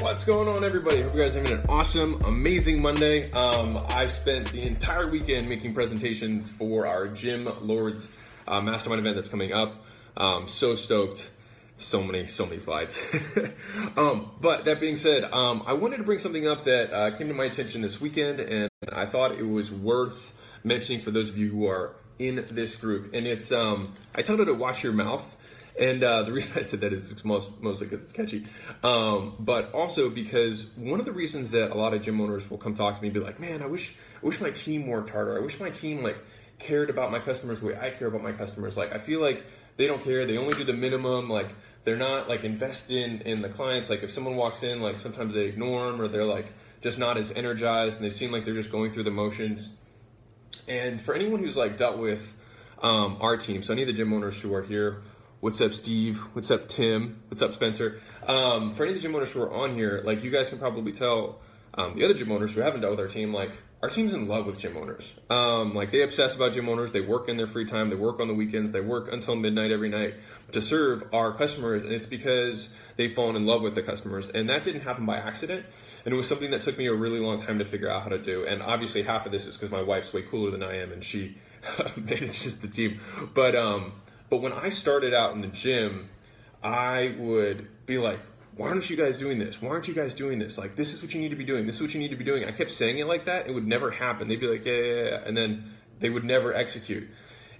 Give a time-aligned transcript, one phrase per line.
[0.00, 1.02] What's going on, everybody?
[1.02, 3.32] Hope you guys are having an awesome, amazing Monday.
[3.32, 8.08] Um, I spent the entire weekend making presentations for our Gym Lords
[8.46, 9.84] uh, Mastermind event that's coming up.
[10.16, 11.32] Um, so stoked.
[11.74, 13.12] So many, so many slides.
[13.96, 17.26] um, but that being said, um, I wanted to bring something up that uh, came
[17.26, 21.36] to my attention this weekend, and I thought it was worth mentioning for those of
[21.36, 23.14] you who are in this group.
[23.14, 25.36] And it's, um, I titled it to "Watch Your Mouth."
[25.80, 28.44] And uh, the reason I said that is most, mostly because it's catchy,
[28.82, 32.58] um, but also because one of the reasons that a lot of gym owners will
[32.58, 35.10] come talk to me and be like, "Man, I wish, I wish my team worked
[35.10, 35.36] harder.
[35.36, 36.18] I wish my team like
[36.58, 38.76] cared about my customers the way I care about my customers.
[38.76, 39.44] Like, I feel like
[39.76, 40.26] they don't care.
[40.26, 41.30] They only do the minimum.
[41.30, 41.50] Like,
[41.84, 43.88] they're not like invested in, in the clients.
[43.88, 46.46] Like, if someone walks in, like sometimes they ignore them or they're like
[46.80, 49.70] just not as energized and they seem like they're just going through the motions.
[50.66, 52.34] And for anyone who's like dealt with
[52.82, 55.02] um, our team, so any of the gym owners who are here
[55.40, 56.18] What's up, Steve?
[56.32, 57.22] What's up, Tim?
[57.28, 58.00] What's up, Spencer?
[58.26, 60.58] Um, for any of the gym owners who are on here, like you guys can
[60.58, 61.38] probably tell,
[61.74, 64.26] um, the other gym owners who haven't dealt with our team, like our team's in
[64.26, 65.14] love with gym owners.
[65.30, 66.90] Um, like they obsess about gym owners.
[66.90, 67.88] They work in their free time.
[67.88, 68.72] They work on the weekends.
[68.72, 70.14] They work until midnight every night
[70.50, 74.30] to serve our customers, and it's because they've fallen in love with the customers.
[74.30, 75.64] And that didn't happen by accident.
[76.04, 78.08] And it was something that took me a really long time to figure out how
[78.08, 78.44] to do.
[78.44, 81.04] And obviously, half of this is because my wife's way cooler than I am, and
[81.04, 81.36] she
[81.96, 82.98] manages the team.
[83.34, 83.92] But um,
[84.30, 86.10] but when I started out in the gym,
[86.62, 88.20] I would be like,
[88.56, 89.62] why aren't you guys doing this?
[89.62, 90.58] Why aren't you guys doing this?
[90.58, 91.64] Like, this is what you need to be doing.
[91.66, 92.44] This is what you need to be doing.
[92.44, 93.46] I kept saying it like that.
[93.46, 94.26] It would never happen.
[94.26, 95.20] They'd be like, yeah, yeah, yeah.
[95.24, 97.08] And then they would never execute.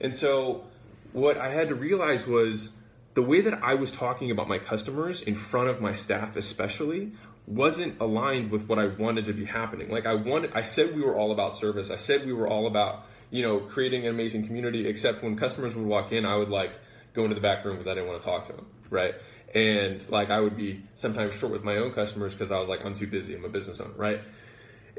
[0.00, 0.64] And so
[1.12, 2.70] what I had to realize was
[3.14, 7.12] the way that I was talking about my customers in front of my staff, especially,
[7.46, 9.90] wasn't aligned with what I wanted to be happening.
[9.90, 11.90] Like I wanted, I said we were all about service.
[11.90, 14.86] I said we were all about you know, creating an amazing community.
[14.86, 16.72] Except when customers would walk in, I would like
[17.14, 19.14] go into the back room because I didn't want to talk to them, right?
[19.54, 22.84] And like I would be sometimes short with my own customers because I was like,
[22.84, 23.34] I'm too busy.
[23.34, 24.20] I'm a business owner, right?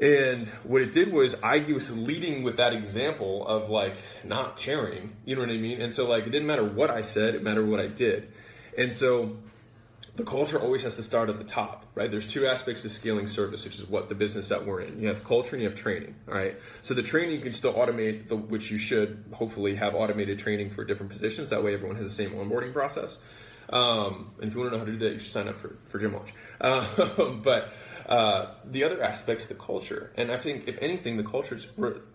[0.00, 5.14] And what it did was I was leading with that example of like not caring,
[5.26, 5.82] you know what I mean?
[5.82, 8.32] And so like it didn't matter what I said, it mattered what I did.
[8.78, 9.36] And so
[10.20, 12.10] the culture always has to start at the top, right?
[12.10, 15.00] There's two aspects to scaling service, which is what the business that we're in.
[15.00, 16.56] You have culture and you have training, all right?
[16.82, 20.68] So the training you can still automate, the, which you should hopefully have automated training
[20.68, 21.48] for different positions.
[21.48, 23.18] That way everyone has the same onboarding process.
[23.70, 25.58] Um, and if you want to know how to do that, you should sign up
[25.58, 26.34] for, for Gym Launch.
[26.60, 27.72] Uh, but
[28.10, 30.10] uh, the other aspects, the culture.
[30.16, 31.56] And I think, if anything, the culture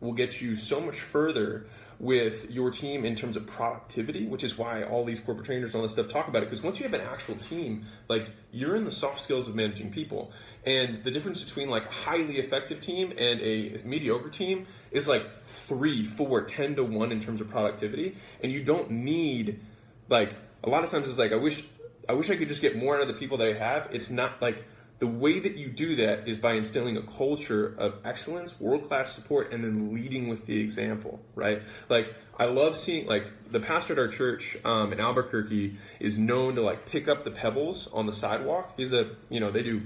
[0.00, 1.66] will get you so much further
[1.98, 5.80] with your team in terms of productivity, which is why all these corporate trainers and
[5.80, 6.46] all this stuff talk about it.
[6.46, 9.90] Because once you have an actual team, like you're in the soft skills of managing
[9.92, 10.32] people,
[10.64, 15.42] and the difference between like a highly effective team and a mediocre team is like
[15.42, 19.60] three, four, ten to one in terms of productivity, and you don't need
[20.08, 21.64] like a lot of times it's like I wish
[22.08, 23.88] I wish I could just get more out of the people that I have.
[23.92, 24.64] It's not like
[24.98, 29.12] the way that you do that is by instilling a culture of excellence, world class
[29.12, 31.62] support, and then leading with the example, right?
[31.90, 36.54] Like, I love seeing, like, the pastor at our church um, in Albuquerque is known
[36.54, 38.72] to, like, pick up the pebbles on the sidewalk.
[38.78, 39.82] He's a, you know, they do,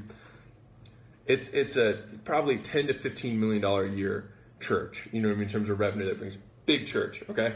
[1.27, 5.33] it's, it's a probably 10 to 15 million dollar a year church, you know I
[5.33, 7.55] mean, in terms of revenue that brings big church, okay?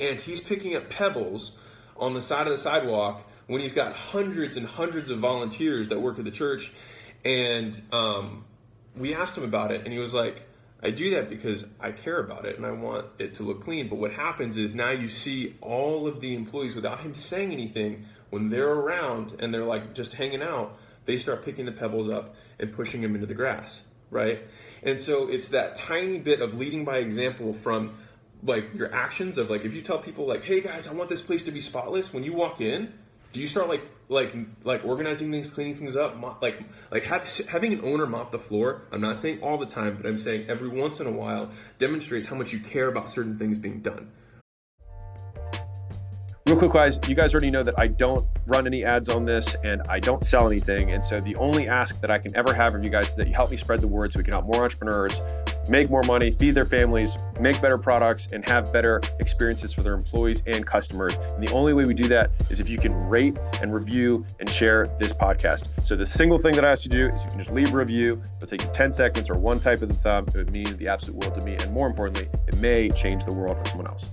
[0.00, 1.52] And he's picking up pebbles
[1.96, 6.00] on the side of the sidewalk when he's got hundreds and hundreds of volunteers that
[6.00, 6.72] work at the church.
[7.24, 8.44] And um,
[8.96, 10.46] we asked him about it, and he was like,
[10.84, 13.88] I do that because I care about it and I want it to look clean.
[13.88, 18.04] But what happens is now you see all of the employees without him saying anything,
[18.28, 22.34] when they're around and they're like just hanging out, they start picking the pebbles up
[22.58, 24.40] and pushing them into the grass, right?
[24.82, 27.94] And so it's that tiny bit of leading by example from
[28.42, 31.22] like your actions of like if you tell people like, hey guys, I want this
[31.22, 32.92] place to be spotless, when you walk in,
[33.34, 36.60] do you start like like like organizing things, cleaning things up, mop, like
[36.92, 38.82] like have, having an owner mop the floor?
[38.92, 42.28] I'm not saying all the time, but I'm saying every once in a while demonstrates
[42.28, 44.12] how much you care about certain things being done.
[46.46, 49.56] Real quick, guys, you guys already know that I don't run any ads on this
[49.64, 50.92] and I don't sell anything.
[50.92, 53.26] And so the only ask that I can ever have of you guys is that
[53.26, 55.20] you help me spread the word so we can help more entrepreneurs
[55.68, 59.94] make more money, feed their families, make better products, and have better experiences for their
[59.94, 61.16] employees and customers.
[61.16, 64.48] And the only way we do that is if you can rate and review and
[64.48, 65.68] share this podcast.
[65.84, 67.72] So the single thing that I ask you to do is you can just leave
[67.72, 68.22] a review.
[68.36, 70.26] It'll take you 10 seconds or one type of the thumb.
[70.28, 71.54] It would mean the absolute world to me.
[71.54, 74.10] And more importantly, it may change the world for someone else.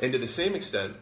[0.00, 0.94] And to the same extent,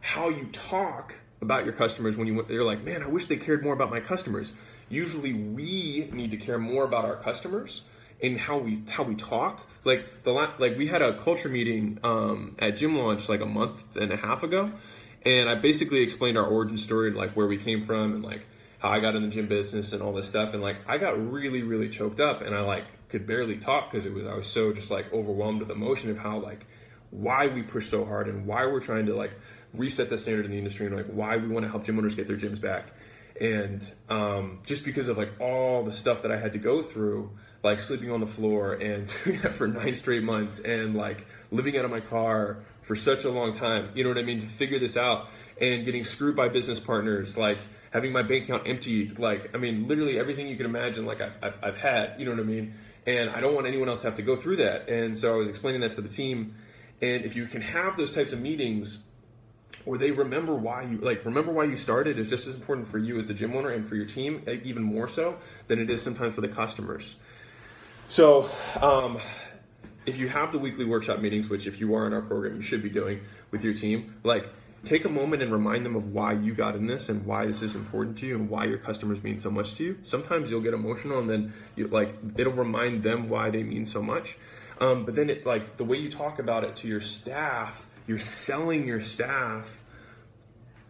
[0.00, 3.62] how you talk about your customers when you you're like, man, I wish they cared
[3.62, 4.54] more about my customers.
[4.88, 7.82] Usually, we need to care more about our customers
[8.22, 9.66] and how we how we talk.
[9.84, 13.96] Like the like we had a culture meeting um, at Gym Launch like a month
[13.96, 14.72] and a half ago,
[15.24, 18.46] And I basically explained our origin story, like where we came from, and like
[18.78, 20.54] how I got in the gym business and all this stuff.
[20.54, 24.06] And like I got really, really choked up, and I like could barely talk because
[24.06, 26.66] it was I was so just like overwhelmed with emotion of how like
[27.10, 29.32] why we push so hard and why we're trying to like
[29.74, 32.14] reset the standard in the industry and like why we want to help gym owners
[32.14, 32.92] get their gyms back
[33.40, 37.30] and um, just because of like all the stuff that i had to go through
[37.62, 41.76] like sleeping on the floor and doing that for nine straight months and like living
[41.76, 44.38] out of my car for such a long time you know what i mean?
[44.38, 45.28] To figure this out
[45.60, 47.58] and getting screwed by business partners like
[47.90, 51.38] having my bank account emptied like i mean literally everything you can imagine like i've,
[51.42, 52.74] I've, I've had you know what i mean?
[53.06, 54.88] And i don't want anyone else to have to go through that.
[54.88, 56.54] And so i was explaining that to the team.
[57.00, 58.98] And if you can have those types of meetings
[59.86, 62.98] or they remember why you like remember why you started is just as important for
[62.98, 65.36] you as the gym owner and for your team even more so
[65.66, 67.16] than it is sometimes for the customers.
[68.08, 68.48] So
[68.80, 69.18] um,
[70.06, 72.62] if you have the weekly workshop meetings which if you are in our program you
[72.62, 73.20] should be doing
[73.50, 74.48] with your team like
[74.84, 77.62] take a moment and remind them of why you got in this and why this
[77.62, 79.98] is important to you and why your customers mean so much to you.
[80.02, 84.02] Sometimes you'll get emotional and then you like it'll remind them why they mean so
[84.02, 84.38] much.
[84.80, 88.18] Um, but then it like the way you talk about it to your staff, you're
[88.18, 89.84] selling your staff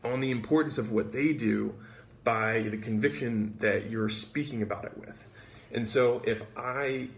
[0.03, 1.75] on the importance of what they do
[2.25, 5.29] by the conviction that you're speaking about it with.
[5.73, 7.09] And so if I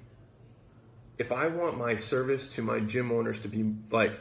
[1.19, 4.19] if I want my service to my gym owners to be like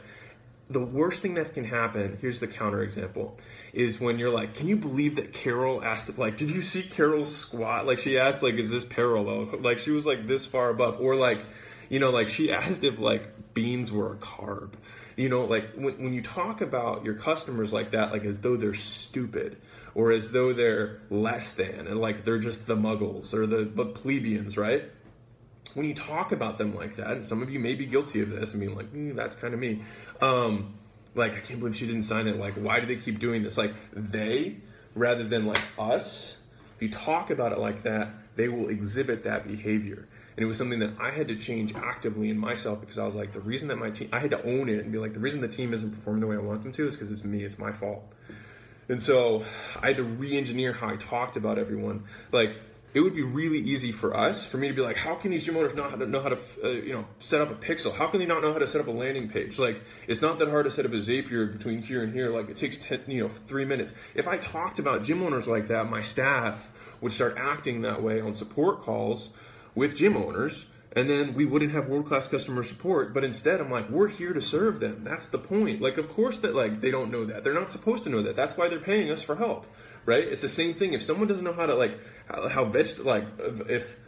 [0.68, 3.36] the worst thing that can happen, here's the counter example,
[3.72, 7.34] is when you're like, can you believe that Carol asked, like, did you see Carol's
[7.34, 7.86] squat?
[7.86, 9.48] Like, she asked, like, is this parallel?
[9.60, 11.00] Like, she was like this far above.
[11.00, 11.44] Or like,
[11.90, 14.72] you know, like she asked if like beans were a carb.
[15.16, 18.56] You know, like when, when you talk about your customers like that, like as though
[18.56, 19.58] they're stupid
[19.94, 24.56] or as though they're less than and like they're just the muggles or the, plebeians,
[24.56, 24.84] right?
[25.74, 28.30] When you talk about them like that, and some of you may be guilty of
[28.30, 29.82] this, I mean, like, mm, that's kind of me.
[30.20, 30.74] Um,
[31.14, 32.38] like, I can't believe she didn't sign it.
[32.38, 33.56] Like, why do they keep doing this?
[33.56, 34.56] Like, they,
[34.96, 36.38] rather than like us,
[36.74, 40.08] if you talk about it like that, they will exhibit that behavior.
[40.40, 43.14] And it was something that I had to change actively in myself because I was
[43.14, 45.20] like, the reason that my team, I had to own it and be like, the
[45.20, 47.44] reason the team isn't performing the way I want them to is because it's me,
[47.44, 48.10] it's my fault.
[48.88, 49.44] And so
[49.82, 52.04] I had to re engineer how I talked about everyone.
[52.32, 52.56] Like,
[52.94, 55.44] it would be really easy for us, for me to be like, how can these
[55.44, 57.94] gym owners not know how to, uh, you know, set up a pixel?
[57.94, 59.58] How can they not know how to set up a landing page?
[59.58, 62.30] Like, it's not that hard to set up a Zapier between here and here.
[62.30, 63.92] Like, it takes 10, you know, three minutes.
[64.14, 66.70] If I talked about gym owners like that, my staff
[67.02, 69.32] would start acting that way on support calls
[69.74, 73.70] with gym owners and then we wouldn't have world class customer support but instead i'm
[73.70, 75.04] like we're here to serve them.
[75.04, 75.80] That's the point.
[75.80, 77.44] Like of course that like they don't know that.
[77.44, 78.36] They're not supposed to know that.
[78.36, 79.66] That's why they're paying us for help
[80.06, 80.24] right?
[80.24, 80.92] It's the same thing.
[80.92, 83.24] If someone doesn't know how to like how, how veg like
[83.68, 83.98] if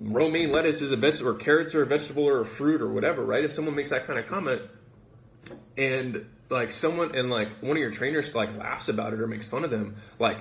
[0.00, 3.24] romaine lettuce is a vegetable or carrots are a vegetable or a fruit or whatever
[3.24, 3.44] right?
[3.44, 4.62] If someone makes that kind of comment
[5.76, 9.48] and like someone and like one of your trainers like laughs about it or makes
[9.48, 10.38] fun of them like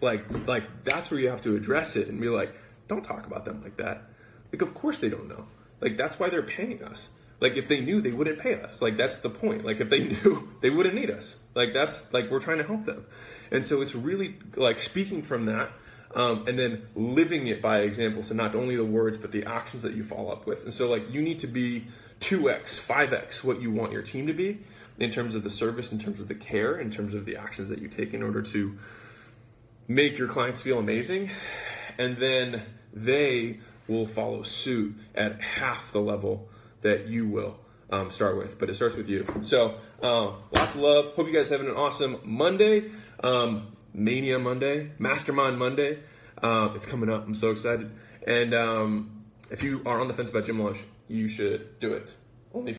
[0.00, 2.54] like like that's where you have to address it and be like
[2.88, 4.02] don't talk about them like that.
[4.52, 5.46] Like, of course they don't know.
[5.80, 7.10] Like, that's why they're paying us.
[7.40, 8.80] Like, if they knew, they wouldn't pay us.
[8.80, 9.64] Like, that's the point.
[9.64, 11.36] Like, if they knew, they wouldn't need us.
[11.54, 13.04] Like, that's like we're trying to help them.
[13.50, 15.72] And so it's really like speaking from that
[16.14, 18.22] um, and then living it by example.
[18.22, 20.62] So not only the words, but the actions that you follow up with.
[20.62, 21.86] And so, like, you need to be
[22.20, 24.60] 2x, 5x what you want your team to be
[24.98, 27.68] in terms of the service, in terms of the care, in terms of the actions
[27.68, 28.78] that you take in order to
[29.88, 31.30] make your clients feel amazing
[31.98, 36.48] and then they will follow suit at half the level
[36.80, 37.58] that you will
[37.90, 38.58] um, start with.
[38.58, 39.26] But it starts with you.
[39.42, 41.08] So uh, lots of love.
[41.14, 42.90] Hope you guys having an awesome Monday,
[43.22, 45.98] um, Mania Monday, Mastermind Monday.
[46.42, 47.26] Uh, it's coming up.
[47.26, 47.90] I'm so excited.
[48.26, 52.16] And um, if you are on the fence about gym launch, you should do it.
[52.52, 52.76] Only